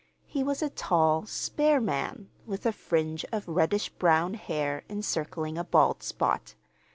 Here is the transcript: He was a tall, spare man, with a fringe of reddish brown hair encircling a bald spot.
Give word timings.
He 0.25 0.41
was 0.43 0.63
a 0.63 0.71
tall, 0.71 1.27
spare 1.27 1.79
man, 1.79 2.31
with 2.47 2.65
a 2.65 2.71
fringe 2.71 3.23
of 3.31 3.47
reddish 3.47 3.89
brown 3.89 4.33
hair 4.33 4.83
encircling 4.89 5.59
a 5.59 5.63
bald 5.63 6.01
spot. 6.01 6.55